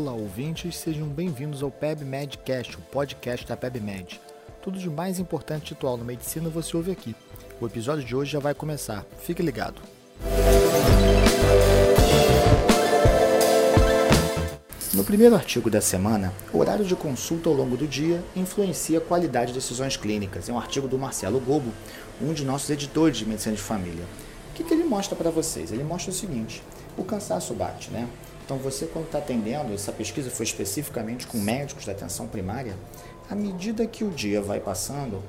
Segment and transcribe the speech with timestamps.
[0.00, 4.20] Olá, ouvintes, sejam bem-vindos ao PebMedCast, o podcast da PebMed.
[4.62, 7.16] Tudo de mais importante atual na medicina você ouve aqui.
[7.60, 9.04] O episódio de hoje já vai começar.
[9.20, 9.82] Fique ligado.
[14.94, 19.02] No primeiro artigo da semana, o horário de consulta ao longo do dia influencia a
[19.02, 20.48] qualidade de decisões clínicas.
[20.48, 21.72] É um artigo do Marcelo Gobo,
[22.22, 24.04] um de nossos editores de medicina de família.
[24.52, 25.72] O que, que ele mostra para vocês?
[25.72, 26.62] Ele mostra o seguinte:
[26.96, 28.08] o cansaço bate, né?
[28.48, 32.74] Então, você, quando está atendendo, essa pesquisa foi especificamente com médicos da atenção primária,
[33.28, 35.22] à medida que o dia vai passando,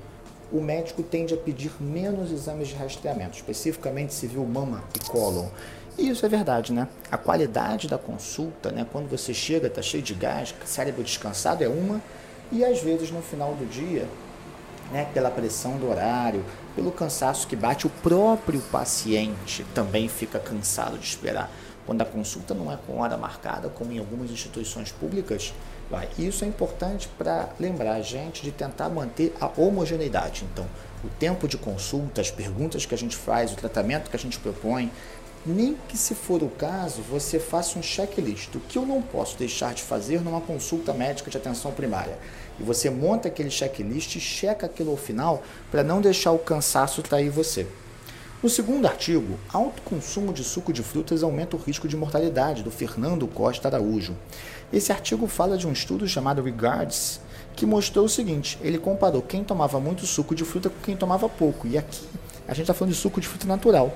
[0.50, 5.50] o médico tende a pedir menos exames de rastreamento, especificamente se viu mama e cólon.
[5.98, 6.88] E isso é verdade, né?
[7.12, 8.88] A qualidade da consulta, né?
[8.90, 12.02] Quando você chega, está cheio de gás, cérebro descansado é uma,
[12.50, 14.08] e às vezes no final do dia,
[14.94, 16.42] né, pela pressão do horário,
[16.74, 21.52] pelo cansaço que bate, o próprio paciente também fica cansado de esperar
[21.90, 25.52] quando a consulta não é com hora marcada, como em algumas instituições públicas,
[25.90, 26.08] vai.
[26.20, 30.46] Isso é importante para lembrar a gente de tentar manter a homogeneidade.
[30.54, 30.68] Então,
[31.04, 34.38] o tempo de consulta, as perguntas que a gente faz, o tratamento que a gente
[34.38, 34.92] propõe,
[35.44, 38.54] nem que se for o caso, você faça um checklist.
[38.54, 42.20] O que eu não posso deixar de fazer numa consulta médica de atenção primária?
[42.60, 47.02] E você monta aquele checklist e checa aquilo ao final para não deixar o cansaço
[47.02, 47.66] trair você.
[48.42, 52.72] No segundo artigo, alto consumo de suco de frutas aumenta o risco de mortalidade, do
[52.72, 54.16] Fernando Costa Araújo.
[54.72, 57.20] Esse artigo fala de um estudo chamado Regards,
[57.54, 61.28] que mostrou o seguinte: ele comparou quem tomava muito suco de fruta com quem tomava
[61.28, 61.68] pouco.
[61.68, 62.08] E aqui
[62.48, 63.94] a gente está falando de suco de fruta natural.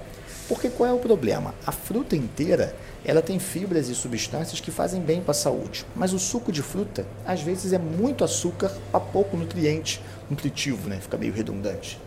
[0.50, 1.56] Porque qual é o problema?
[1.66, 6.12] A fruta inteira ela tem fibras e substâncias que fazem bem para a saúde, mas
[6.12, 11.00] o suco de fruta às vezes é muito açúcar para pouco nutriente, nutritivo, né?
[11.00, 11.98] Fica meio redundante.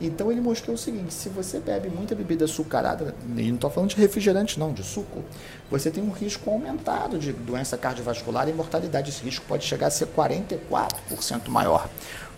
[0.00, 3.90] Então ele mostrou o seguinte: se você bebe muita bebida açucarada, e não estou falando
[3.90, 5.24] de refrigerante, não, de suco,
[5.70, 9.10] você tem um risco aumentado de doença cardiovascular e mortalidade.
[9.10, 11.88] Esse risco pode chegar a ser 44% maior.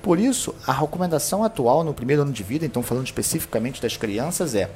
[0.03, 4.55] Por isso, a recomendação atual no primeiro ano de vida, então falando especificamente das crianças,
[4.55, 4.71] é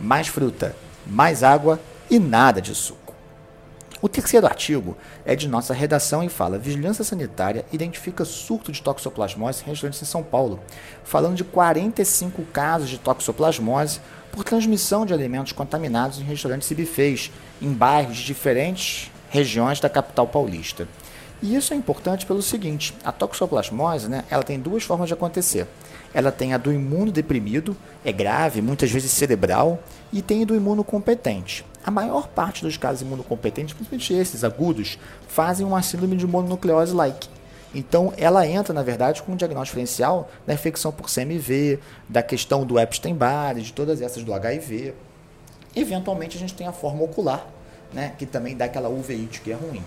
[0.00, 0.74] mais fruta,
[1.06, 1.78] mais água
[2.10, 3.01] e nada de suco.
[4.02, 9.62] O terceiro artigo é de nossa redação e fala: Vigilância Sanitária identifica surto de toxoplasmose
[9.62, 10.58] em restaurantes em São Paulo,
[11.04, 14.00] falando de 45 casos de toxoplasmose
[14.32, 17.30] por transmissão de alimentos contaminados em restaurantes e bufês
[17.60, 20.88] em bairros de diferentes regiões da capital paulista.
[21.42, 25.66] E isso é importante pelo seguinte: a toxoplasmose né, ela tem duas formas de acontecer.
[26.14, 29.82] Ela tem a do imunodeprimido, é grave, muitas vezes cerebral,
[30.12, 31.64] e tem a do imunocompetente.
[31.84, 37.28] A maior parte dos casos imunocompetentes, principalmente esses agudos, fazem uma síndrome de mononucleose-like.
[37.74, 42.66] Então, ela entra, na verdade, com um diagnóstico diferencial da infecção por CMV, da questão
[42.66, 44.94] do Epstein-Barr, de todas essas do HIV.
[45.74, 47.46] Eventualmente, a gente tem a forma ocular,
[47.90, 49.82] né, que também dá aquela uveíte que é ruim.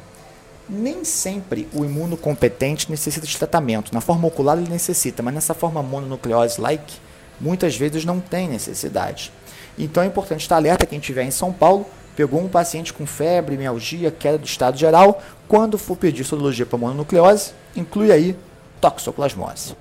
[0.68, 3.94] Nem sempre o imunocompetente necessita de tratamento.
[3.94, 6.98] Na forma ocular ele necessita, mas nessa forma mononucleose-like,
[7.40, 9.32] muitas vezes não tem necessidade.
[9.78, 13.58] Então é importante estar alerta quem estiver em São Paulo, pegou um paciente com febre,
[13.58, 18.36] mialgia, queda do estado geral, quando for pedir sorologia para mononucleose, inclui aí
[18.82, 19.76] toxoplasmose.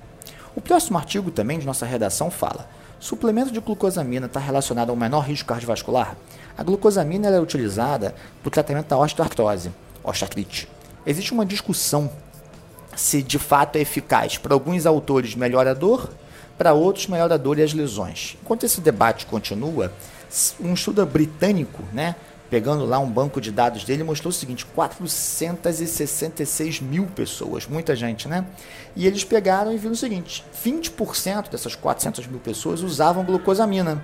[0.55, 2.69] O próximo artigo também de nossa redação fala:
[2.99, 6.15] suplemento de glucosamina está relacionado a um menor risco cardiovascular?
[6.57, 9.71] A glucosamina é utilizada para o tratamento da osteoartrose,
[10.03, 10.74] osteoartrite.
[11.05, 12.09] Existe uma discussão
[12.95, 14.37] se de fato é eficaz.
[14.37, 16.09] Para alguns autores melhora a dor,
[16.57, 18.37] para outros melhora a dor e as lesões.
[18.41, 19.91] Enquanto esse debate continua,
[20.59, 22.15] um estudo britânico, né,
[22.49, 28.27] pegando lá um banco de dados dele, mostrou o seguinte: 466 mil pessoas, muita gente,
[28.27, 28.45] né?
[28.95, 34.01] E eles pegaram e viram o seguinte: 20% dessas 400 mil pessoas usavam glucosamina.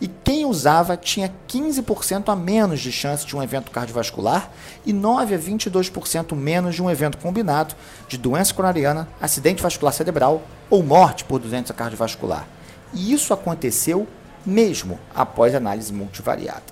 [0.00, 4.50] E quem usava tinha 15% a menos de chance de um evento cardiovascular
[4.84, 7.74] e 9 a 22% menos de um evento combinado
[8.08, 12.46] de doença coronariana, acidente vascular cerebral ou morte por doença cardiovascular.
[12.92, 14.08] E isso aconteceu
[14.44, 16.62] mesmo após análise multivariada.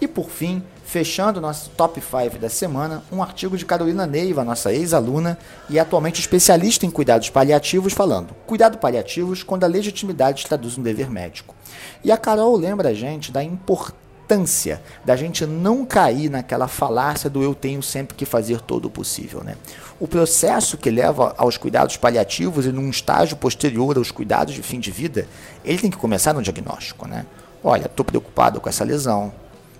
[0.00, 4.72] E por fim, fechando nosso top 5 da semana, um artigo de Carolina Neiva, nossa
[4.72, 5.38] ex-aluna
[5.68, 11.10] e atualmente especialista em cuidados paliativos, falando: Cuidado paliativos quando a legitimidade traduz um dever
[11.10, 11.54] médico.
[12.02, 17.42] E a Carol lembra a gente da importância da gente não cair naquela falácia do
[17.42, 19.42] eu tenho sempre que fazer todo o possível.
[19.44, 19.56] Né?
[20.00, 24.80] O processo que leva aos cuidados paliativos e num estágio posterior aos cuidados de fim
[24.80, 25.26] de vida,
[25.64, 27.06] ele tem que começar no diagnóstico.
[27.06, 27.26] Né?
[27.62, 29.32] Olha, estou preocupado com essa lesão,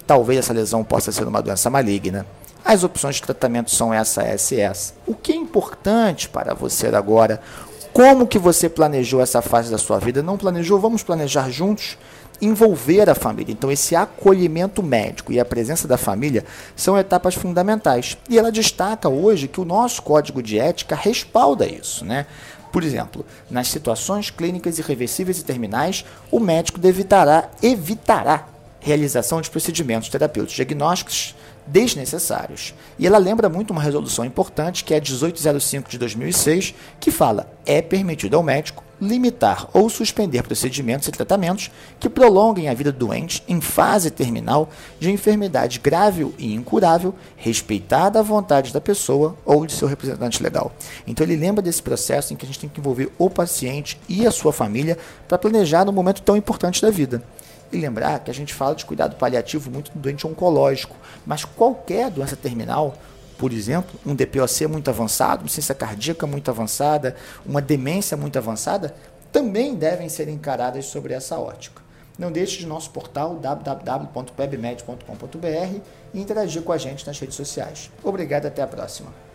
[0.08, 2.26] talvez essa lesão possa ser uma doença maligna.
[2.64, 4.94] As opções de tratamento são essa, essa e essa.
[5.06, 7.40] O que é importante para você agora?
[7.92, 10.22] Como que você planejou essa fase da sua vida?
[10.22, 10.80] Não planejou?
[10.80, 11.96] Vamos planejar juntos?
[12.40, 13.50] envolver a família.
[13.50, 16.44] Então, esse acolhimento médico e a presença da família
[16.76, 18.16] são etapas fundamentais.
[18.30, 22.26] E ela destaca hoje que o nosso código de ética respalda isso, né?
[22.72, 28.46] Por exemplo, nas situações clínicas irreversíveis e terminais, o médico evitará, evitará
[28.88, 31.34] realização de procedimentos terapêuticos diagnósticos
[31.66, 32.74] desnecessários.
[32.98, 37.50] E ela lembra muito uma resolução importante, que é a 1805 de 2006, que fala:
[37.66, 41.70] é permitido ao médico limitar ou suspender procedimentos e tratamentos
[42.00, 44.68] que prolonguem a vida do doente em fase terminal
[44.98, 50.72] de enfermidade grave e incurável, respeitada a vontade da pessoa ou de seu representante legal.
[51.06, 54.26] Então ele lembra desse processo em que a gente tem que envolver o paciente e
[54.26, 54.98] a sua família
[55.28, 57.22] para planejar no momento tão importante da vida.
[57.70, 62.10] E lembrar que a gente fala de cuidado paliativo muito do doente oncológico, mas qualquer
[62.10, 62.96] doença terminal,
[63.36, 68.94] por exemplo, um DPOC muito avançado, uma ciência cardíaca muito avançada, uma demência muito avançada,
[69.30, 71.82] também devem ser encaradas sobre essa ótica.
[72.18, 75.80] Não deixe de nosso portal www.webmed.com.br
[76.12, 77.92] e interagir com a gente nas redes sociais.
[78.02, 79.27] Obrigado, até a próxima.